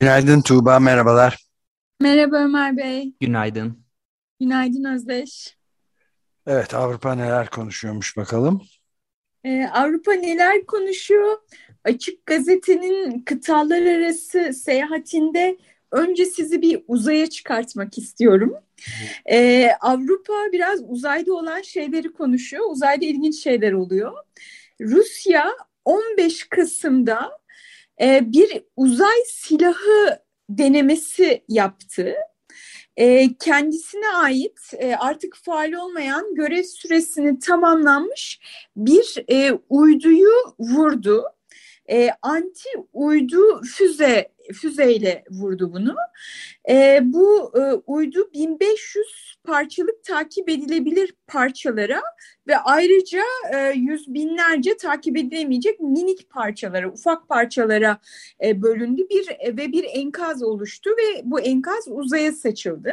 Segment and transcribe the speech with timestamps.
[0.00, 1.46] Günaydın Tuğba, merhabalar.
[2.00, 3.14] Merhaba Ömer Bey.
[3.20, 3.84] Günaydın.
[4.40, 5.56] Günaydın Özdeş.
[6.46, 8.62] Evet, Avrupa neler konuşuyormuş bakalım.
[9.44, 11.36] Ee, Avrupa neler konuşuyor?
[11.84, 15.58] Açık Gazete'nin kıtalar arası seyahatinde
[15.92, 18.54] önce sizi bir uzaya çıkartmak istiyorum.
[19.30, 22.64] Ee, Avrupa biraz uzayda olan şeyleri konuşuyor.
[22.70, 24.12] Uzayda ilginç şeyler oluyor.
[24.80, 25.50] Rusya
[25.84, 27.39] 15 Kasım'da
[28.00, 32.14] e, bir uzay silahı denemesi yaptı.
[32.96, 38.40] E, kendisine ait e, artık faal olmayan görev süresini tamamlanmış
[38.76, 41.24] bir e, uyduyu vurdu.
[41.90, 45.96] E, anti uydu füze füzeyle vurdu bunu.
[46.68, 49.06] E, bu e, uydu 1500
[49.44, 52.02] parçalık takip edilebilir parçalara
[52.46, 57.98] ve ayrıca e, yüz binlerce takip edilemeyecek minik parçalara, ufak parçalara
[58.44, 62.92] e, bölündü bir ve bir enkaz oluştu ve bu enkaz uzaya saçıldı.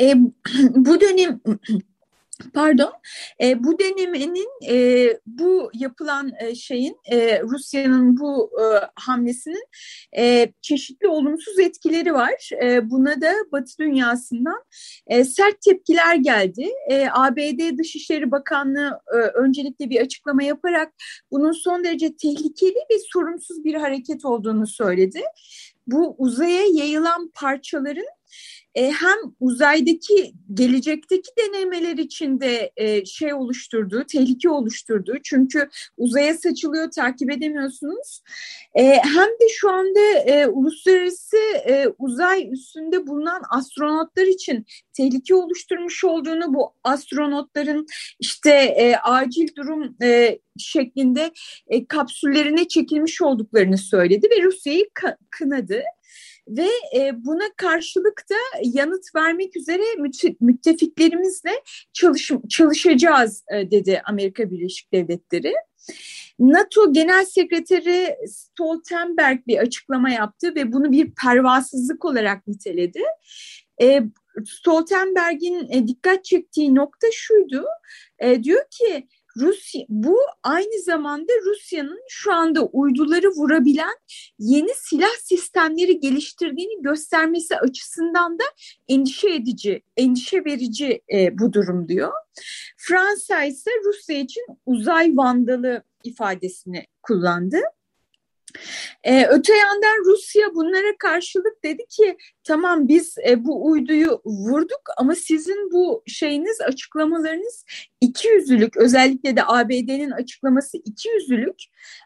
[0.00, 0.14] E,
[0.74, 1.40] bu dönem
[2.54, 2.92] Pardon,
[3.42, 8.64] e, bu denemenin, e, bu yapılan e, şeyin, e, Rusya'nın bu e,
[8.94, 9.64] hamlesinin
[10.18, 12.50] e, çeşitli olumsuz etkileri var.
[12.62, 14.64] E, buna da Batı dünyasından
[15.06, 16.68] e, sert tepkiler geldi.
[16.90, 20.92] E, ABD Dışişleri Bakanlığı e, öncelikle bir açıklama yaparak
[21.30, 25.20] bunun son derece tehlikeli ve sorumsuz bir hareket olduğunu söyledi.
[25.86, 28.06] Bu uzaya yayılan parçaların
[28.76, 37.30] e, hem uzaydaki gelecekteki denemeler içinde e, şey oluşturduğu, tehlike oluşturduğu çünkü uzaya saçılıyor takip
[37.32, 38.22] edemiyorsunuz.
[38.74, 41.36] E, hem de şu anda e, uluslararası
[41.68, 47.86] e, uzay üstünde bulunan astronotlar için tehlike oluşturmuş olduğunu bu astronotların
[48.20, 51.32] işte e, acil durum e, şeklinde
[51.68, 54.86] e, kapsüllerine çekilmiş olduklarını söyledi ve Rusya'yı
[55.30, 55.82] kınadı
[56.48, 59.82] ve e, buna karşılık da yanıt vermek üzere
[60.40, 61.50] müttefiklerimizle
[61.92, 65.54] çalış, çalışacağız e, dedi Amerika Birleşik Devletleri.
[66.38, 73.02] NATO Genel Sekreteri Stoltenberg bir açıklama yaptı ve bunu bir pervasızlık olarak niteledi.
[73.82, 74.02] E,
[74.46, 77.64] Stoltenberg'in dikkat çektiği nokta şuydu,
[78.42, 79.08] diyor ki
[80.46, 83.94] aynı zamanda Rusya'nın şu anda uyduları vurabilen
[84.38, 88.44] yeni silah sistemleri geliştirdiğini göstermesi açısından da
[88.88, 92.12] endişe edici, endişe verici e, bu durum diyor.
[92.76, 97.58] Fransa ise Rusya için uzay vandalı ifadesini kullandı.
[99.04, 105.14] Ee, öte yandan Rusya bunlara karşılık dedi ki tamam biz e, bu uyduyu vurduk ama
[105.14, 107.64] sizin bu şeyiniz açıklamalarınız
[108.00, 111.62] iki yüzlülük özellikle de ABD'nin açıklaması iki yüzlülük.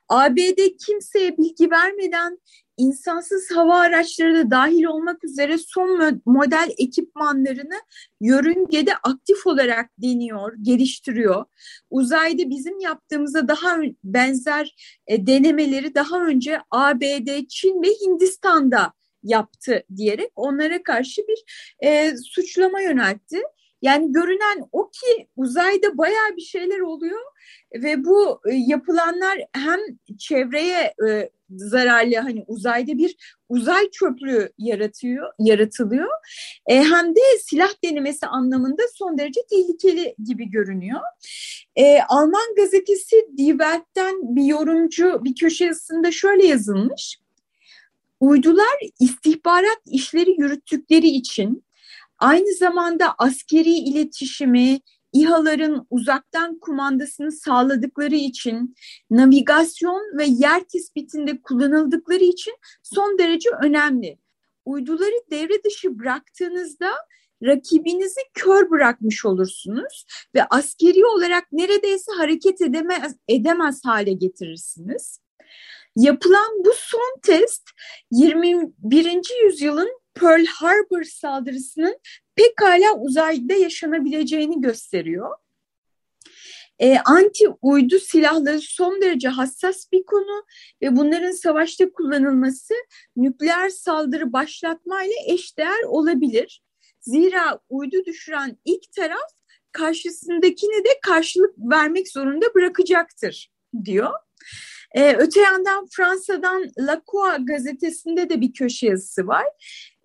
[0.09, 2.39] ABD kimseye bilgi vermeden
[2.81, 7.81] insansız hava araçları da dahil olmak üzere son model ekipmanlarını
[8.21, 11.45] yörüngede aktif olarak deniyor, geliştiriyor.
[11.91, 14.75] Uzayda bizim yaptığımıza daha benzer
[15.07, 18.93] e, denemeleri daha önce ABD, Çin ve Hindistan'da
[19.23, 21.39] yaptı diyerek onlara karşı bir
[21.87, 23.43] e, suçlama yöneltti.
[23.83, 27.21] Yani görünen o ki uzayda baya bir şeyler oluyor
[27.75, 29.79] ve bu e, yapılanlar hem
[30.19, 33.17] çevreye e, zararlı hani uzayda bir
[33.49, 36.09] uzay çöplüğü yaratıyor yaratılıyor
[36.67, 41.01] e, hem de silah denemesi anlamında son derece tehlikeli gibi görünüyor.
[42.09, 47.19] Alman gazetesi Die Welt'ten bir yorumcu bir köşe yazısında şöyle yazılmış.
[48.21, 51.65] Uydular istihbarat işleri yürüttükleri için
[52.21, 54.81] aynı zamanda askeri iletişimi,
[55.13, 58.75] İHA'ların uzaktan kumandasını sağladıkları için,
[59.11, 64.19] navigasyon ve yer tespitinde kullanıldıkları için son derece önemli.
[64.65, 66.91] Uyduları devre dışı bıraktığınızda
[67.43, 75.21] rakibinizi kör bırakmış olursunuz ve askeri olarak neredeyse hareket edemez, edemez hale getirirsiniz.
[75.97, 77.63] Yapılan bu son test
[78.11, 79.21] 21.
[79.45, 81.99] yüzyılın Pearl Harbor saldırısının
[82.35, 85.37] pekala uzayda yaşanabileceğini gösteriyor.
[86.79, 90.45] E, anti uydu silahları son derece hassas bir konu
[90.83, 92.75] ve bunların savaşta kullanılması
[93.17, 96.63] nükleer saldırı başlatmayla eşdeğer olabilir.
[97.01, 99.31] Zira uydu düşüren ilk taraf
[99.73, 103.51] karşısındakini de karşılık vermek zorunda bırakacaktır
[103.85, 104.13] diyor.
[104.95, 109.47] Ee, öte yandan Fransa'dan La Croix gazetesinde de bir köşe yazısı var.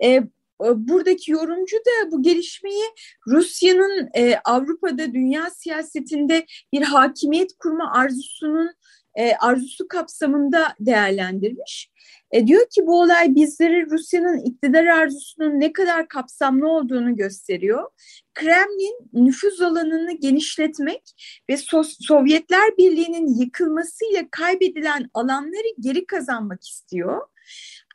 [0.03, 0.23] Ee,
[0.59, 2.83] buradaki yorumcu da bu gelişmeyi
[3.27, 8.71] Rusya'nın e, Avrupa'da dünya siyasetinde bir hakimiyet kurma arzusunun
[9.15, 11.91] e, arzusu kapsamında değerlendirmiş.
[12.31, 17.89] E, diyor ki bu olay bizlere Rusya'nın iktidar arzusunun ne kadar kapsamlı olduğunu gösteriyor.
[18.33, 21.01] Kremlin nüfuz alanını genişletmek
[21.49, 27.21] ve so Sovyetler Birliği'nin yıkılmasıyla kaybedilen alanları geri kazanmak istiyor.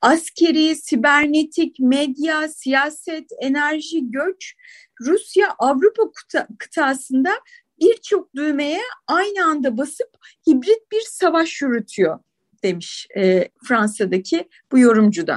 [0.02, 4.54] Askeri, sibernetik, medya, siyaset, enerji, göç
[5.00, 6.02] Rusya Avrupa
[6.58, 7.30] kıtasında
[7.80, 10.10] birçok düğmeye aynı anda basıp
[10.48, 12.18] hibrit bir savaş yürütüyor
[12.62, 15.36] demiş e, Fransa'daki bu yorumcu da.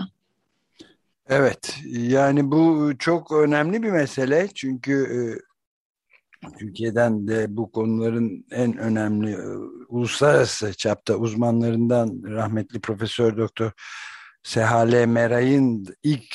[1.29, 5.19] Evet yani bu çok önemli bir mesele çünkü e,
[6.59, 9.45] Türkiye'den de bu konuların en önemli e,
[9.87, 13.71] uluslararası çapta uzmanlarından rahmetli Profesör Doktor
[14.43, 16.25] Sehale Meray'ın ilk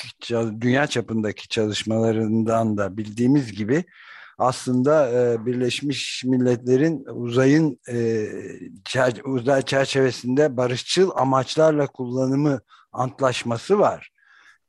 [0.61, 3.83] dünya çapındaki çalışmalarından da bildiğimiz gibi
[4.37, 8.27] aslında e, Birleşmiş Milletler'in uzayın e,
[9.23, 12.59] uzay çerçevesinde barışçıl amaçlarla kullanımı
[12.91, 14.09] antlaşması var.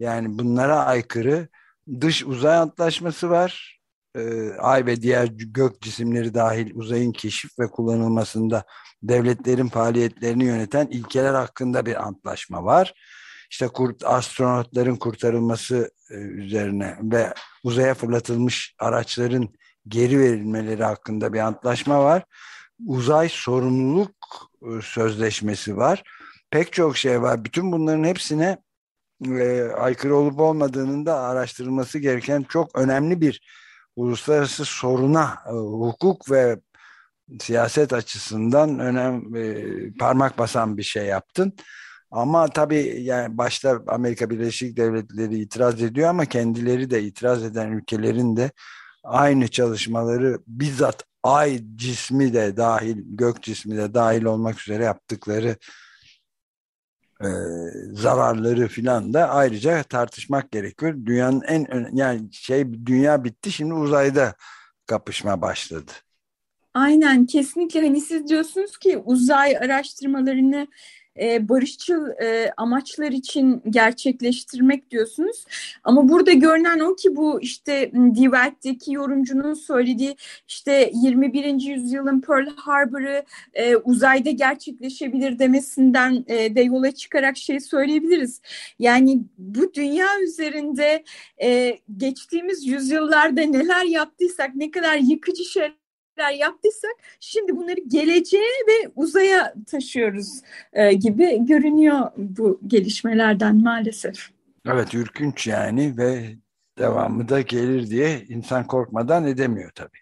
[0.00, 1.48] Yani bunlara aykırı
[2.00, 3.80] dış uzay antlaşması var.
[4.16, 8.64] E, ay ve diğer gök cisimleri dahil uzayın keşif ve kullanılmasında
[9.02, 12.94] devletlerin faaliyetlerini yöneten ilkeler hakkında bir antlaşma var
[13.50, 19.48] işte kurt, astronotların kurtarılması e, üzerine ve uzaya fırlatılmış araçların
[19.88, 22.24] geri verilmeleri hakkında bir antlaşma var.
[22.86, 24.10] Uzay sorumluluk
[24.62, 26.02] e, sözleşmesi var.
[26.50, 27.44] Pek çok şey var.
[27.44, 28.58] Bütün bunların hepsine
[29.26, 33.40] e, aykırı olup olmadığının da araştırılması gereken çok önemli bir
[33.96, 36.60] uluslararası soruna e, hukuk ve
[37.40, 39.64] siyaset açısından önem e,
[39.98, 41.52] parmak basan bir şey yaptın.
[42.10, 48.36] Ama tabii yani başta Amerika Birleşik Devletleri itiraz ediyor ama kendileri de itiraz eden ülkelerin
[48.36, 48.50] de
[49.04, 55.56] aynı çalışmaları bizzat ay cismi de dahil, gök cismi de dahil olmak üzere yaptıkları
[57.20, 57.28] e,
[57.92, 60.94] zararları filan da ayrıca tartışmak gerekiyor.
[61.06, 64.34] Dünyanın en yani şey dünya bitti şimdi uzayda
[64.86, 65.92] kapışma başladı.
[66.74, 70.66] Aynen kesinlikle hani siz diyorsunuz ki uzay araştırmalarını
[71.20, 75.44] e, barışçıl e, amaçlar için gerçekleştirmek diyorsunuz.
[75.84, 80.16] Ama burada görünen o ki bu işte Die Welt'teki yorumcunun söylediği
[80.48, 81.60] işte 21.
[81.60, 83.24] yüzyılın Pearl Harbor'ı
[83.54, 88.40] e, uzayda gerçekleşebilir demesinden e, de yola çıkarak şey söyleyebiliriz.
[88.78, 91.04] Yani bu dünya üzerinde
[91.96, 95.79] geçtiğimiz yüzyıllarda neler yaptıysak ne kadar yıkıcı şeyler
[96.20, 100.40] şeyler yaptıysak şimdi bunları geleceğe ve uzaya taşıyoruz
[100.72, 104.28] e, gibi görünüyor bu gelişmelerden maalesef.
[104.66, 106.36] Evet ürkünç yani ve
[106.78, 109.98] devamı da gelir diye insan korkmadan edemiyor tabii.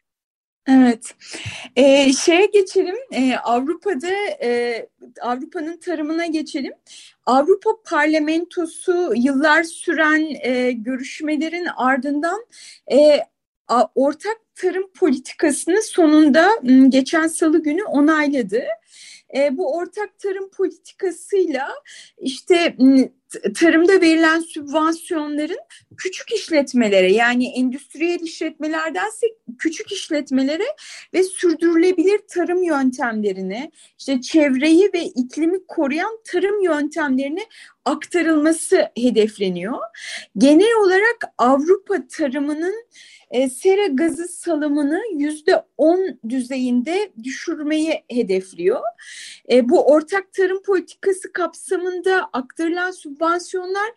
[0.70, 1.14] Evet.
[1.76, 2.96] Ee, şeye geçelim.
[3.12, 4.86] Ee, Avrupa'da e,
[5.20, 6.72] Avrupa'nın tarımına geçelim.
[7.26, 12.46] Avrupa Parlamentosu yıllar süren e, görüşmelerin ardından
[12.92, 13.20] e,
[13.94, 16.50] ortak tarım politikasını sonunda
[16.88, 18.62] geçen salı günü onayladı.
[19.36, 21.68] E, bu ortak tarım politikasıyla
[22.18, 22.76] işte
[23.54, 25.58] tarımda verilen sübvansiyonların
[25.96, 29.26] küçük işletmelere yani endüstriyel işletmelerdense
[29.58, 30.66] küçük işletmelere
[31.14, 37.46] ve sürdürülebilir tarım yöntemlerine işte çevreyi ve iklimi koruyan tarım yöntemlerine
[37.84, 39.78] aktarılması hedefleniyor.
[40.38, 42.74] Genel olarak Avrupa tarımının
[43.30, 48.80] e, sera gazı salımını yüzde on düzeyinde düşürmeyi hedefliyor.
[49.50, 53.88] E, bu ortak tarım politikası kapsamında aktarılan sübvansiyonlar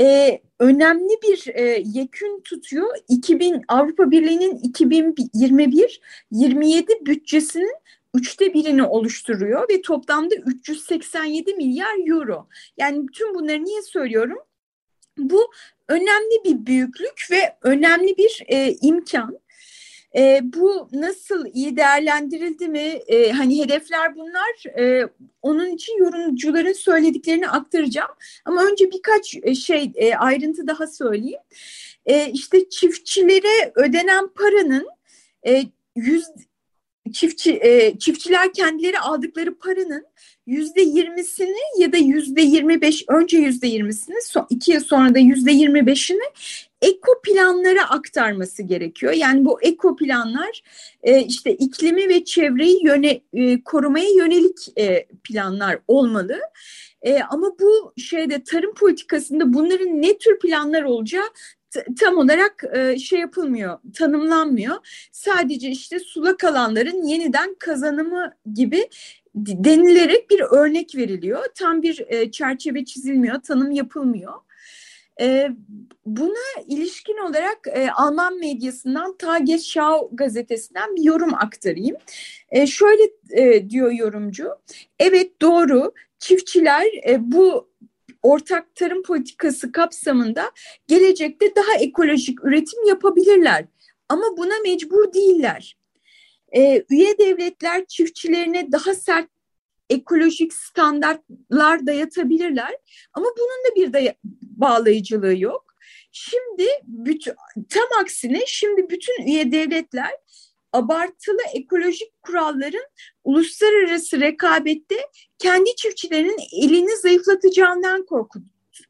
[0.00, 2.96] e, önemli bir e, yekün tutuyor.
[3.08, 4.58] 2000 Avrupa Birliği'nin
[6.32, 7.74] 2021-27 bütçesinin
[8.14, 12.48] üçte birini oluşturuyor ve toplamda 387 milyar euro.
[12.76, 14.38] Yani bütün bunları niye söylüyorum?
[15.18, 15.52] Bu
[15.88, 19.38] önemli bir büyüklük ve önemli bir e, imkan.
[20.16, 23.00] E, bu nasıl iyi değerlendirildi mi?
[23.08, 24.78] E, hani hedefler bunlar.
[24.78, 25.08] E,
[25.42, 28.10] onun için yorumcuların söylediklerini aktaracağım.
[28.44, 31.40] Ama önce birkaç e, şey e, ayrıntı daha söyleyeyim.
[32.06, 34.88] E, işte çiftçilere ödenen paranın
[35.46, 35.62] e,
[35.96, 36.26] yüz
[37.12, 40.06] çiftçi e, çiftçiler kendileri aldıkları paranın
[40.46, 44.16] yüzde yirmisini ya da yüzde yirmi beş önce yüzde yirmisini
[44.50, 46.24] iki yıl sonra da yüzde yirmi beşini
[46.82, 49.12] eko planlara aktarması gerekiyor.
[49.12, 50.62] Yani bu eko planlar
[51.02, 56.40] e, işte iklimi ve çevreyi yöne, e, korumaya yönelik e, planlar olmalı.
[57.02, 61.26] E, ama bu şeyde tarım politikasında bunların ne tür planlar olacağı
[62.00, 64.76] tam olarak e, şey yapılmıyor, tanımlanmıyor.
[65.12, 68.88] Sadece işte sulak alanların yeniden kazanımı gibi
[69.36, 71.44] denilerek bir örnek veriliyor.
[71.54, 74.32] Tam bir e, çerçeve çizilmiyor, tanım yapılmıyor.
[75.20, 75.48] E,
[76.06, 81.96] buna ilişkin olarak e, Alman medyasından Tagesschau gazetesinden bir yorum aktarayım.
[82.50, 84.48] E, şöyle e, diyor yorumcu,
[84.98, 87.68] evet doğru çiftçiler e, bu
[88.22, 90.50] ortak tarım politikası kapsamında
[90.88, 93.64] gelecekte daha ekolojik üretim yapabilirler.
[94.08, 95.76] Ama buna mecbur değiller.
[96.56, 99.28] Ee, üye devletler çiftçilerine daha sert
[99.90, 102.76] ekolojik standartlar dayatabilirler.
[103.12, 105.74] Ama bunun da bir daya bağlayıcılığı yok.
[106.12, 107.34] Şimdi bütün,
[107.68, 110.10] tam aksine şimdi bütün üye devletler
[110.72, 112.86] abartılı ekolojik kuralların
[113.24, 114.96] uluslararası rekabette
[115.38, 118.38] kendi çiftçilerinin elini zayıflatacağından korku,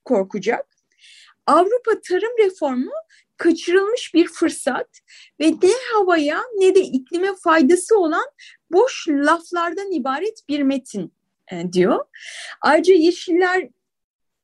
[0.04, 0.66] korkacak.
[1.46, 2.90] Avrupa tarım reformu
[3.36, 4.88] kaçırılmış bir fırsat
[5.40, 8.26] ve ne havaya ne de iklime faydası olan
[8.72, 11.12] boş laflardan ibaret bir metin
[11.52, 12.04] e, diyor.
[12.60, 13.68] Ayrıca Yeşiller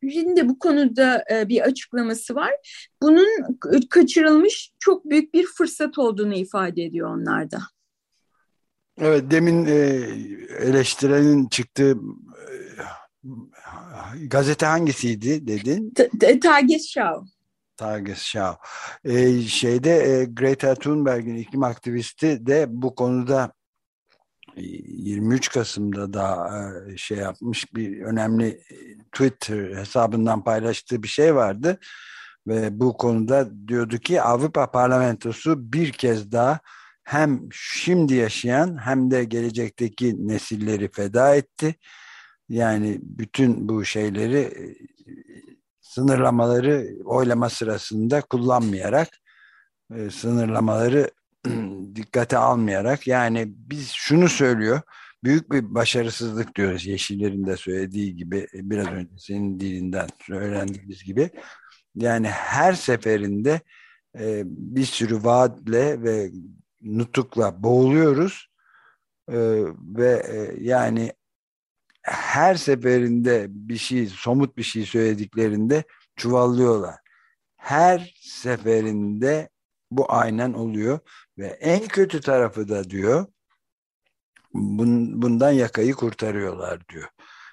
[0.03, 2.51] de bu konuda e, bir açıklaması var.
[3.03, 3.59] Bunun
[3.91, 7.59] kaçırılmış çok büyük bir fırsat olduğunu ifade ediyor onlar da.
[8.99, 9.75] Evet demin e,
[10.59, 11.97] eleştirenin çıktığı
[14.27, 15.95] gazete hangisiydi dedin?
[16.41, 17.25] Tagesschau.
[17.83, 18.57] Tagesschau.
[19.05, 23.53] E, şeyde Greta Thunberg'in iklim aktivisti de bu konuda
[24.57, 26.51] 23 Kasım'da da
[26.97, 28.62] şey yapmış bir önemli
[29.12, 31.79] Twitter hesabından paylaştığı bir şey vardı
[32.47, 36.61] ve bu konuda diyordu ki Avrupa Parlamentosu bir kez daha
[37.05, 41.75] hem şimdi yaşayan hem de gelecekteki nesilleri feda etti.
[42.49, 44.75] Yani bütün bu şeyleri
[45.95, 49.09] sınırlamaları oylama sırasında kullanmayarak
[50.11, 51.11] sınırlamaları
[51.95, 54.81] dikkate almayarak yani biz şunu söylüyor
[55.25, 56.87] büyük bir başarısızlık diyoruz.
[56.87, 61.31] Yeşillerin de söylediği gibi biraz önce senin dilinden söylendiğimiz gibi.
[61.95, 63.61] Yani her seferinde
[64.19, 66.31] e, bir sürü vaatle ve
[66.83, 68.49] nutukla boğuluyoruz.
[69.29, 69.39] E,
[69.97, 71.13] ve e, yani
[72.02, 75.85] her seferinde bir şey somut bir şey söylediklerinde
[76.16, 76.94] çuvallıyorlar.
[77.56, 79.49] Her seferinde
[79.90, 80.99] bu aynen oluyor
[81.38, 83.26] ve en kötü tarafı da diyor
[84.54, 87.09] bun, bundan yakayı kurtarıyorlar diyor.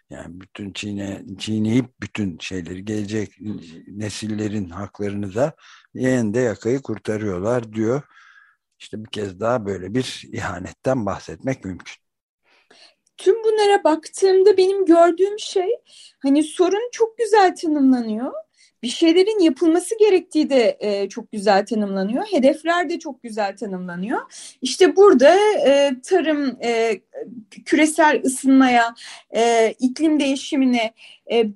[0.09, 3.35] Yani bütün çiğne, çiğneyip bütün şeyleri gelecek
[3.87, 5.55] nesillerin haklarını da
[5.93, 8.01] yeniden yakayı kurtarıyorlar diyor.
[8.79, 11.95] İşte bir kez daha böyle bir ihanetten bahsetmek mümkün.
[13.19, 15.69] Tüm bunlara baktığımda benim gördüğüm şey
[16.19, 18.33] hani sorun çok güzel tanımlanıyor
[18.83, 22.25] bir şeylerin yapılması gerektiği de e, çok güzel tanımlanıyor.
[22.25, 24.19] Hedefler de çok güzel tanımlanıyor.
[24.61, 25.35] İşte burada
[25.67, 27.01] e, tarım e,
[27.65, 28.95] küresel ısınmaya,
[29.35, 30.93] e, iklim değişimine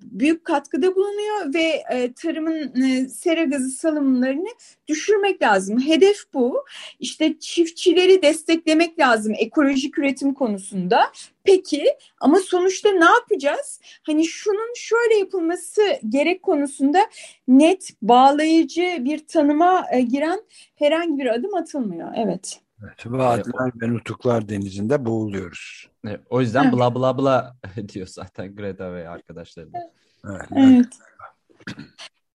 [0.01, 4.49] büyük katkıda bulunuyor ve e, tarımın e, sera gazı salımlarını
[4.87, 5.79] düşürmek lazım.
[5.79, 6.65] Hedef bu.
[6.99, 11.11] İşte çiftçileri desteklemek lazım ekolojik üretim konusunda.
[11.43, 11.85] Peki
[12.19, 13.81] ama sonuçta ne yapacağız?
[14.03, 16.99] Hani şunun şöyle yapılması gerek konusunda
[17.47, 20.41] net, bağlayıcı bir tanıma e, giren
[20.75, 22.13] herhangi bir adım atılmıyor.
[22.15, 22.59] Evet.
[22.83, 25.89] Evet, vaatler ve nutuklar denizinde boğuluyoruz.
[26.29, 26.73] O yüzden evet.
[26.73, 27.55] bla bla bla
[27.93, 29.77] diyor zaten Greta ve arkadaşları da.
[30.25, 30.47] Evet.
[30.55, 30.87] evet.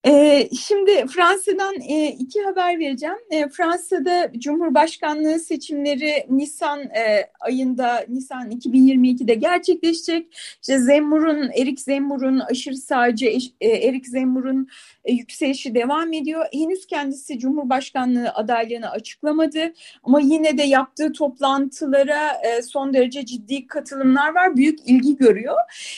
[0.08, 3.16] Ee, şimdi Fransa'dan e, iki haber vereceğim.
[3.30, 10.26] E, Fransa'da Cumhurbaşkanlığı seçimleri Nisan e, ayında, Nisan 2022'de gerçekleşecek.
[10.60, 13.26] İşte Zemmour'un, Erik Zemmour'un aşırı sağcı
[13.60, 14.68] Erik Zemmour'un
[15.04, 16.46] e, yükselişi devam ediyor.
[16.52, 19.72] Henüz kendisi Cumhurbaşkanlığı adaylığını açıklamadı
[20.02, 24.56] ama yine de yaptığı toplantılara son derece ciddi katılımlar var.
[24.56, 25.56] Büyük ilgi görüyor.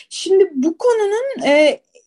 [0.09, 1.43] Şimdi bu konunun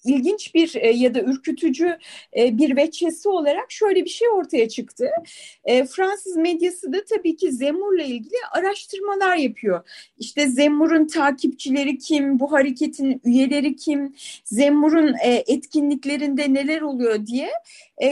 [0.06, 1.98] ilginç bir e, ya da ürkütücü
[2.38, 5.10] e, bir veçesi olarak şöyle bir şey ortaya çıktı.
[5.66, 9.90] E, Fransız medyası da tabii ki Zemmour'la ilgili araştırmalar yapıyor.
[10.18, 17.50] İşte Zemmour'un takipçileri kim, bu hareketin üyeleri kim, Zemmour'un etkinliklerinde neler oluyor diye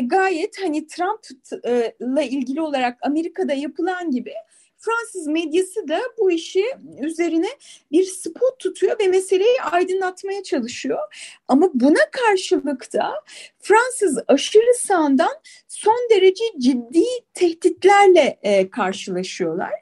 [0.04, 4.34] gayet hani Trump'la ilgili olarak Amerika'da yapılan gibi
[4.82, 6.66] Fransız medyası da bu işi
[7.02, 7.50] üzerine
[7.92, 11.00] bir spot tutuyor ve meseleyi aydınlatmaya çalışıyor.
[11.48, 13.14] Ama buna karşılık da
[13.60, 19.74] Fransız aşırı sağından son derece ciddi tehditlerle e, karşılaşıyorlar.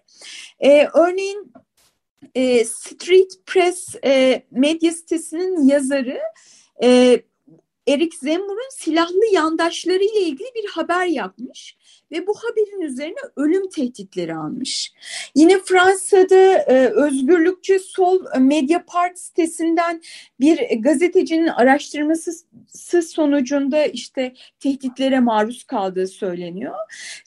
[0.60, 1.54] E, örneğin
[2.36, 6.20] e, Street Press e, medya sitesinin yazarı
[6.84, 7.22] e,
[7.88, 11.78] Erik Zemmour'un silahlı yandaşları ile ilgili bir haber yapmış
[12.12, 14.94] ve bu haberin üzerine ölüm tehditleri almış.
[15.36, 20.02] Yine Fransa'da e, özgürlükçü sol Mediapart sitesinden
[20.40, 22.32] bir gazetecinin araştırması
[23.02, 26.76] sonucunda işte tehditlere maruz kaldığı söyleniyor.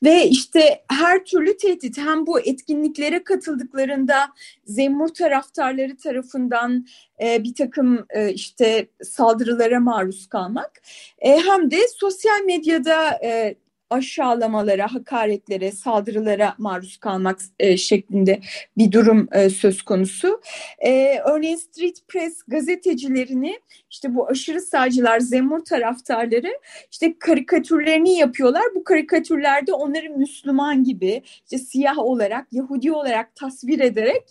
[0.03, 4.29] Ve işte her türlü tehdit hem bu etkinliklere katıldıklarında
[4.65, 6.87] Zemmur taraftarları tarafından
[7.23, 10.83] e, bir takım e, işte saldırılara maruz kalmak
[11.19, 13.55] e, hem de sosyal medyada e,
[13.93, 18.41] aşağılamalara, hakaretlere, saldırılara maruz kalmak e, şeklinde
[18.77, 20.41] bir durum e, söz konusu.
[20.79, 26.59] E, örneğin Street Press gazetecilerini işte bu aşırı sağcılar, Zemur taraftarları
[26.91, 28.63] işte karikatürlerini yapıyorlar.
[28.75, 34.23] Bu karikatürlerde onları Müslüman gibi, işte siyah olarak, Yahudi olarak tasvir ederek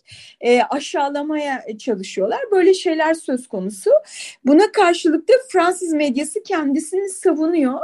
[0.41, 2.39] e, aşağılamaya çalışıyorlar.
[2.51, 3.91] Böyle şeyler söz konusu.
[4.45, 7.79] Buna karşılık da Fransız medyası kendisini savunuyor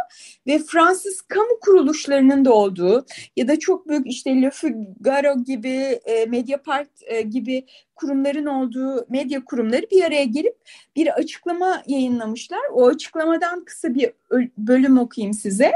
[0.47, 3.05] ve Fransız kamu kuruluşlarının da olduğu
[3.35, 9.45] ya da çok büyük işte Le Figaro gibi, e, Mediapart e, gibi kurumların olduğu medya
[9.45, 10.55] kurumları bir araya gelip
[10.95, 12.61] bir açıklama yayınlamışlar.
[12.73, 14.11] O açıklamadan kısa bir
[14.57, 15.71] bölüm okuyayım size.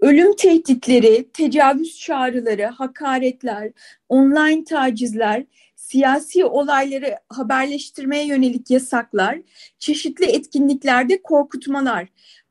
[0.00, 3.72] Ölüm tehditleri, tecavüz çağrıları, hakaretler,
[4.08, 5.44] online tacizler,
[5.76, 9.38] siyasi olayları haberleştirmeye yönelik yasaklar,
[9.78, 12.08] çeşitli etkinliklerde korkutmalar,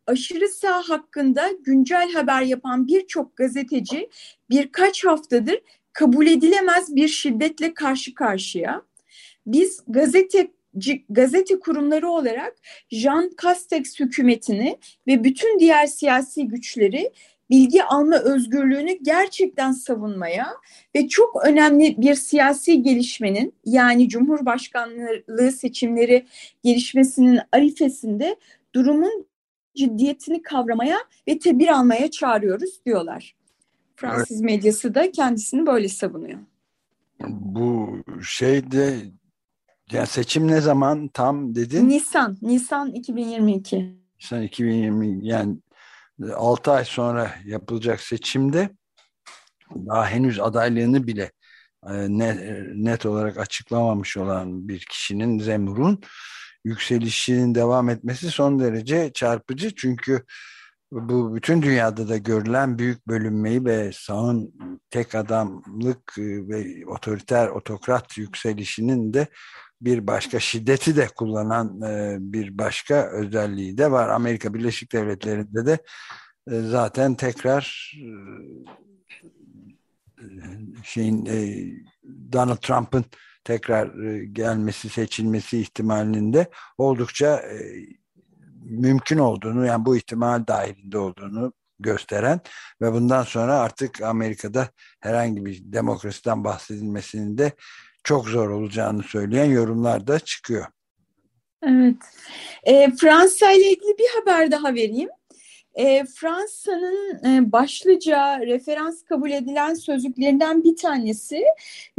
[0.10, 4.10] aşırı sağ hakkında güncel haber yapan birçok gazeteci
[4.50, 5.60] birkaç haftadır
[5.94, 8.82] kabul edilemez bir şiddetle karşı karşıya.
[9.46, 10.48] Biz gazete
[11.10, 12.56] gazete kurumları olarak
[12.92, 17.12] Jean Castex hükümetini ve bütün diğer siyasi güçleri
[17.50, 20.48] bilgi alma özgürlüğünü gerçekten savunmaya
[20.96, 26.26] ve çok önemli bir siyasi gelişmenin yani Cumhurbaşkanlığı seçimleri
[26.64, 28.36] gelişmesinin arifesinde
[28.76, 29.29] durumun
[29.76, 33.36] ciddiyetini kavramaya ve tedbir almaya çağırıyoruz diyorlar.
[33.96, 34.52] Fransız evet.
[34.52, 36.40] medyası da kendisini böyle savunuyor.
[37.30, 38.98] Bu şeyde
[39.92, 41.90] ya seçim ne zaman tam dedin?
[41.90, 43.96] Nisan, Nisan 2022.
[44.20, 45.58] Nisan 2020 yani
[46.36, 48.70] 6 ay sonra yapılacak seçimde
[49.76, 51.32] daha henüz adaylığını bile
[51.88, 52.40] e, net,
[52.76, 56.02] net olarak açıklamamış olan bir kişinin Zemur'un
[56.66, 59.76] yükselişinin devam etmesi son derece çarpıcı.
[59.76, 60.24] Çünkü
[60.92, 64.54] bu bütün dünyada da görülen büyük bölünmeyi ve sağın
[64.90, 69.28] tek adamlık e, ve otoriter otokrat yükselişinin de
[69.82, 74.10] bir başka şiddeti de kullanan e, bir başka özelliği de var.
[74.10, 75.80] Amerika Birleşik Devletleri'nde de
[76.52, 77.94] e, zaten tekrar
[80.84, 81.26] şeyin
[82.32, 83.06] Donald Trump'ın
[83.50, 87.58] tekrar e, gelmesi, seçilmesi ihtimalinin de oldukça e,
[88.64, 92.40] mümkün olduğunu, yani bu ihtimal dahilinde olduğunu gösteren
[92.82, 97.52] ve bundan sonra artık Amerika'da herhangi bir demokrasiden bahsedilmesinin de
[98.04, 100.66] çok zor olacağını söyleyen yorumlar da çıkıyor.
[101.64, 101.96] Evet.
[102.64, 105.10] E, Fransa ile ilgili bir haber daha vereyim.
[105.74, 111.44] E, Fransa'nın e, başlıca referans kabul edilen sözlüklerinden bir tanesi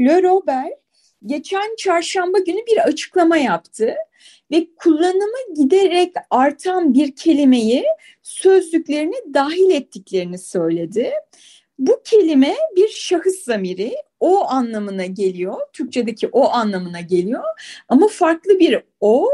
[0.00, 0.79] Le Robert
[1.26, 3.94] geçen çarşamba günü bir açıklama yaptı
[4.50, 7.84] ve kullanımı giderek artan bir kelimeyi
[8.22, 11.12] sözlüklerine dahil ettiklerini söyledi.
[11.78, 15.56] Bu kelime bir şahıs zamiri, o anlamına geliyor.
[15.72, 17.44] Türkçedeki o anlamına geliyor.
[17.88, 19.28] Ama farklı bir o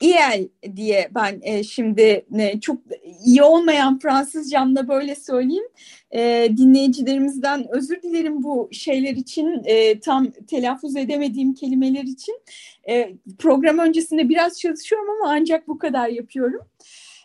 [0.00, 2.78] İel diye ben e, şimdi e, çok
[3.24, 5.68] iyi olmayan Fransızcamla böyle söyleyeyim.
[6.10, 12.40] E, dinleyicilerimizden özür dilerim bu şeyler için e, tam telaffuz edemediğim kelimeler için.
[12.88, 16.60] E, program öncesinde biraz çalışıyorum ama ancak bu kadar yapıyorum.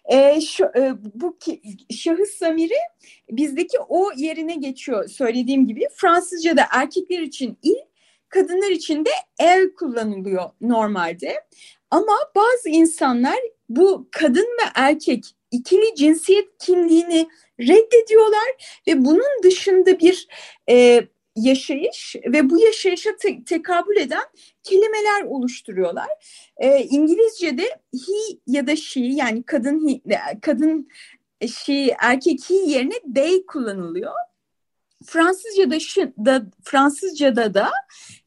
[0.06, 2.78] E, şu, e, bu ki, şahıs zamiri
[3.32, 5.88] bizdeki o yerine geçiyor söylediğim gibi.
[5.96, 7.76] Fransızca'da erkekler için il,
[8.30, 11.36] kadınlar için de el kullanılıyor normalde.
[11.92, 13.38] Ama bazı insanlar
[13.70, 17.28] bu kadın ve erkek ikili cinsiyet kimliğini
[17.60, 20.28] reddediyorlar ve bunun dışında bir
[20.70, 24.24] e, yaşayış ve bu yaşayışa te tekabül eden
[24.64, 26.10] kelimeler oluşturuyorlar.
[26.58, 30.02] E, İngilizce'de he ya da she yani kadın he,
[30.42, 30.90] kadın
[31.48, 34.14] she erkek he yerine they kullanılıyor.
[35.06, 35.76] Fransızca'da
[36.26, 37.72] da Fransızca'da da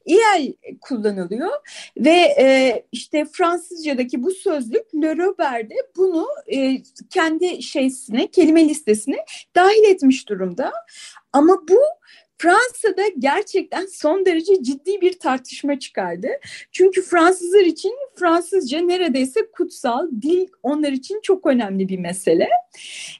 [0.05, 1.51] İel kullanılıyor
[1.97, 6.77] ve e, işte Fransızca'daki bu sözlük Le Robert de bunu e,
[7.09, 10.73] kendi şeysine, kelime listesine dahil etmiş durumda.
[11.33, 11.79] Ama bu
[12.37, 16.27] Fransa'da gerçekten son derece ciddi bir tartışma çıkardı.
[16.71, 22.49] Çünkü Fransızlar için Fransızca neredeyse kutsal, dil onlar için çok önemli bir mesele.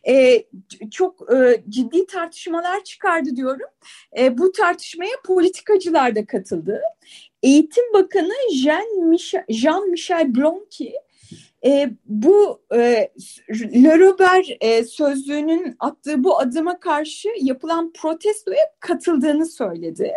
[0.07, 0.43] Ee,
[0.91, 3.69] çok e, ciddi tartışmalar çıkardı diyorum.
[4.17, 6.81] E, bu tartışmaya politikacılar da katıldı.
[7.43, 10.93] Eğitim Bakanı Jean Michel, Jean Blanqui
[11.65, 13.11] e, bu e,
[13.83, 20.13] Le Robert e, sözlüğünün attığı bu adıma karşı yapılan protestoya katıldığını söyledi.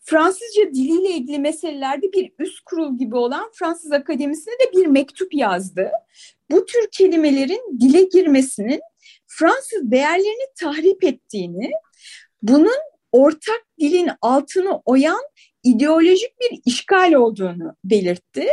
[0.00, 5.90] Fransızca diliyle ilgili meselelerde bir üst kurul gibi olan Fransız Akademisi'ne de bir mektup yazdı.
[6.50, 8.80] Bu tür kelimelerin dile girmesinin
[9.26, 11.70] Fransız değerlerini tahrip ettiğini,
[12.42, 12.78] bunun
[13.12, 15.22] ortak dilin altını oyan
[15.62, 18.46] ideolojik bir işgal olduğunu belirtti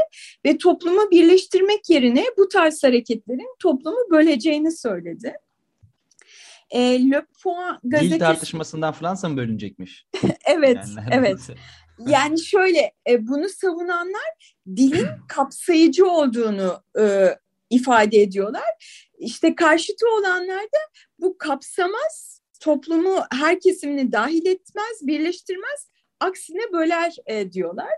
[0.46, 5.34] ve toplumu birleştirmek yerine bu tarz hareketlerin toplumu böleceğini söyledi.
[6.70, 8.16] E, Le Point gazetesi...
[8.16, 10.06] Dil tartışmasından Fransa mı bölünecekmiş?
[10.46, 11.40] evet, yani evet.
[12.08, 17.36] Yani şöyle e, bunu savunanlar dilin kapsayıcı olduğunu e,
[17.70, 18.64] ifade ediyorlar.
[19.18, 20.80] İşte karşıtı olanlar da
[21.20, 27.92] bu kapsamaz, toplumu her kesimini dahil etmez, birleştirmez aksine böler e, diyorlar.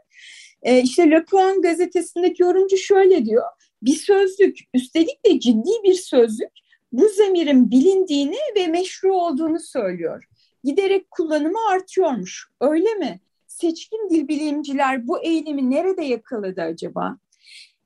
[0.62, 3.48] E, işte Le Point gazetesindeki yorumcu şöyle diyor.
[3.82, 6.52] Bir sözlük, üstelik de ciddi bir sözlük
[6.92, 10.24] bu zemirin bilindiğini ve meşru olduğunu söylüyor.
[10.64, 12.48] Giderek kullanımı artıyormuş.
[12.62, 13.20] Öyle mi?
[13.48, 17.18] Seçkin dil bilimciler bu eğilimi nerede yakaladı acaba?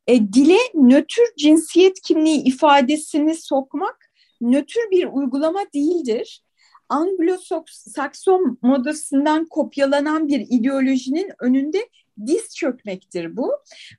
[0.08, 6.44] E, dile nötr cinsiyet kimliği ifadesini sokmak nötr bir uygulama değildir.
[6.90, 11.90] Anglo-Sakson modasından kopyalanan bir ideolojinin önünde
[12.26, 13.52] diz çökmektir bu.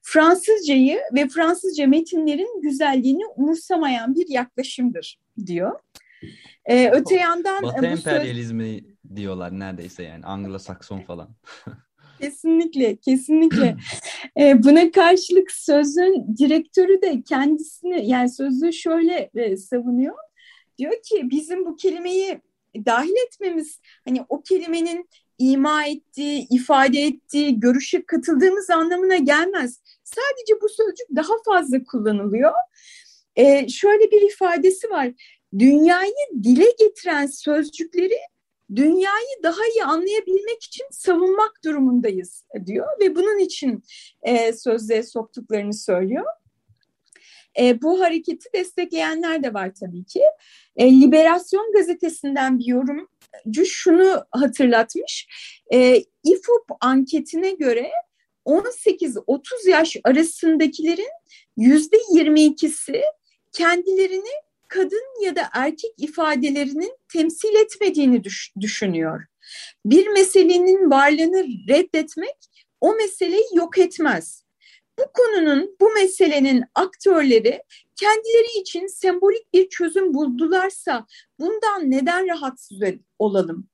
[0.02, 5.80] Fransızcayı ve Fransızca metinlerin güzelliğini umursamayan bir yaklaşımdır diyor.
[6.64, 7.62] Ee, öte yandan...
[7.62, 9.16] Batı emperyalizmi söz...
[9.16, 11.28] diyorlar neredeyse yani Anglo-Sakson falan.
[12.20, 13.76] kesinlikle, kesinlikle.
[14.38, 20.14] ee, buna karşılık sözün direktörü de kendisini yani sözü şöyle e, savunuyor.
[20.78, 22.40] Diyor ki bizim bu kelimeyi
[22.84, 25.08] dahil etmemiz hani o kelimenin
[25.38, 29.80] ima ettiği, ifade ettiği, görüşe katıldığımız anlamına gelmez.
[30.04, 32.52] Sadece bu sözcük daha fazla kullanılıyor.
[33.36, 35.12] Ee, şöyle bir ifadesi var.
[35.58, 36.12] Dünyayı
[36.42, 38.18] dile getiren sözcükleri
[38.74, 43.82] dünyayı daha iyi anlayabilmek için savunmak durumundayız diyor ve bunun için
[44.22, 46.26] e, sözlüğe soktuklarını söylüyor.
[47.60, 50.22] E, bu hareketi destekleyenler de var tabii ki.
[50.76, 55.28] E, Liberasyon gazetesinden bir yorumcu şunu hatırlatmış.
[55.72, 57.90] E, İFOP anketine göre
[58.46, 61.10] 18-30 yaş arasındakilerin
[61.56, 63.02] yüzde 22'si
[63.52, 64.32] kendilerini
[64.68, 69.24] kadın ya da erkek ifadelerinin temsil etmediğini düş düşünüyor.
[69.84, 72.36] Bir meselenin varlığını reddetmek
[72.80, 74.45] o meseleyi yok etmez
[74.98, 77.62] bu konunun, bu meselenin aktörleri
[77.96, 81.06] kendileri için sembolik bir çözüm buldularsa
[81.38, 82.78] bundan neden rahatsız
[83.18, 83.68] olalım?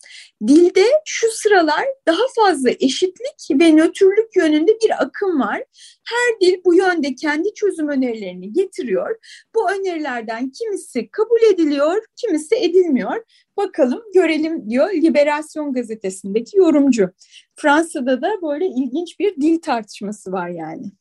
[0.47, 5.65] Dilde şu sıralar daha fazla eşitlik ve nötrlük yönünde bir akım var.
[6.09, 9.17] Her dil bu yönde kendi çözüm önerilerini getiriyor.
[9.55, 13.25] Bu önerilerden kimisi kabul ediliyor, kimisi edilmiyor.
[13.57, 17.11] Bakalım görelim diyor Liberasyon gazetesindeki yorumcu.
[17.57, 20.93] Fransa'da da böyle ilginç bir dil tartışması var yani.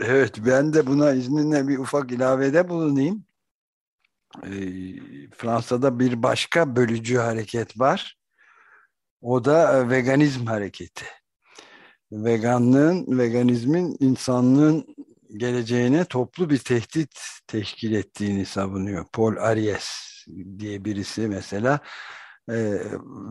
[0.00, 3.24] Evet ben de buna izninle bir ufak ilavede bulunayım.
[4.44, 4.50] Ee,
[5.36, 8.18] Fransa'da bir başka bölücü hareket var.
[9.20, 11.04] O da e, veganizm hareketi.
[12.12, 14.86] Veganlığın, veganizmin insanlığın
[15.36, 19.06] geleceğine toplu bir tehdit teşkil ettiğini savunuyor.
[19.12, 19.88] Paul Aries
[20.58, 21.80] diye birisi mesela
[22.50, 22.80] e,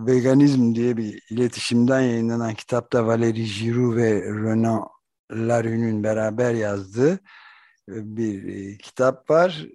[0.08, 4.88] veganizm diye bir iletişimden yayınlanan kitapta Valérie Giroux ve Renan
[5.32, 9.68] Larue'nün beraber yazdığı e, bir e, kitap var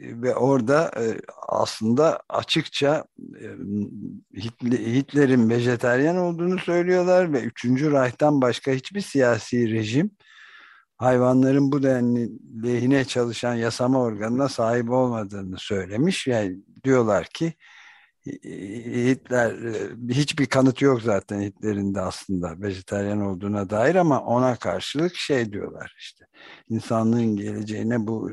[0.00, 3.04] ve orada e, aslında açıkça
[4.36, 7.64] Hitler'in vejeteryan olduğunu söylüyorlar ve 3.
[7.64, 10.10] Reich'tan başka hiçbir siyasi rejim
[10.96, 12.30] hayvanların bu denli
[12.62, 16.26] lehine çalışan yasama organına sahip olmadığını söylemiş.
[16.26, 17.54] Yani diyorlar ki
[18.26, 25.16] Hitler e, hiçbir kanıt yok zaten Hitler'in de aslında vejetaryen olduğuna dair ama ona karşılık
[25.16, 26.24] şey diyorlar işte
[26.68, 28.30] insanlığın geleceğine bu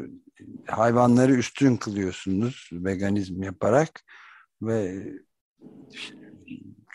[0.67, 4.03] hayvanları üstün kılıyorsunuz veganizm yaparak
[4.61, 5.03] ve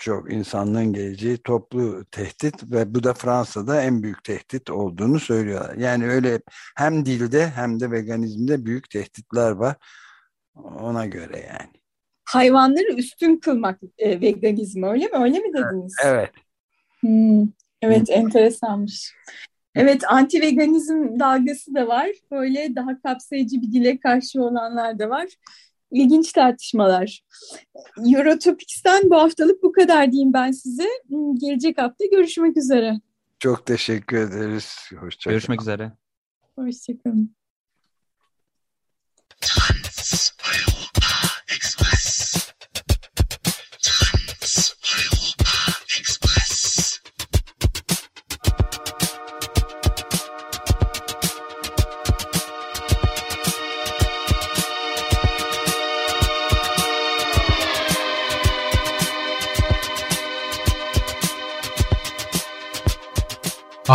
[0.01, 5.75] çok insanlığın geleceği toplu tehdit ve bu da Fransa'da en büyük tehdit olduğunu söylüyorlar.
[5.75, 6.41] Yani öyle
[6.77, 9.77] hem dilde hem de veganizmde büyük tehditler var
[10.55, 11.86] ona göre yani.
[12.27, 15.17] Hayvanları üstün kılmak e, veganizmi öyle mi?
[15.19, 15.95] Öyle mi dediniz?
[16.05, 16.31] Evet.
[17.01, 17.43] Hmm,
[17.83, 19.13] evet enteresanmış.
[19.75, 22.09] Evet anti veganizm dalgası da var.
[22.31, 25.29] Böyle daha kapsayıcı bir dile karşı olanlar da var.
[25.91, 27.23] İlginç tartışmalar.
[28.13, 30.89] Eurotopics'ten bu haftalık bu kadar diyeyim ben size.
[31.09, 33.01] Hmm, Gelecek hafta görüşmek üzere.
[33.39, 34.77] Çok teşekkür ederiz.
[35.01, 35.35] Hoşçakalın.
[35.35, 35.93] Görüşmek üzere.
[36.57, 37.37] Hoşçakalın.